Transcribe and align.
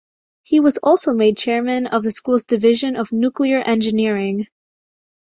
He 0.41 0.59
was 0.59 0.77
also 0.81 1.13
made 1.13 1.37
chairman 1.37 1.85
of 1.85 2.03
the 2.03 2.09
school's 2.09 2.43
division 2.43 2.95
of 2.95 3.11
nuclear 3.11 3.59
engineering. 3.59 4.47